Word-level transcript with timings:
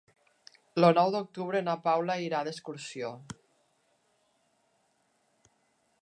El 0.79 0.87
nou 0.97 1.11
d'octubre 1.15 1.61
na 1.67 1.75
Paula 1.83 2.15
irà 2.29 2.39
d'excursió. 2.47 3.13